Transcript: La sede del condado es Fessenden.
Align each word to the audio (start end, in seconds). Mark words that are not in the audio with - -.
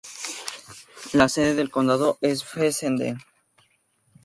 La 1.13 1.29
sede 1.29 1.53
del 1.53 1.69
condado 1.69 2.17
es 2.21 2.43
Fessenden. 2.43 3.19